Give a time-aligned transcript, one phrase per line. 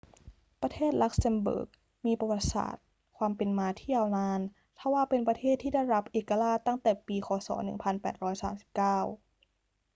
[0.61, 1.67] ประเทศลักเซมเบิร์ก
[2.05, 2.83] มีประวัติศาสตร์
[3.17, 4.41] ความเป็นมาที่ยาวนาน
[4.77, 7.29] ทว่าเป็นประเทศที่ได้รับเอกราชตั้งแต่ปี ค.
[7.47, 7.49] ศ.
[7.57, 9.03] 1839